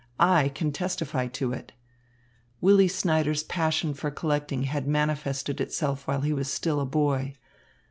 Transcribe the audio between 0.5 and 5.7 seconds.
testify to it." Willy Snyders' passion for collecting had manifested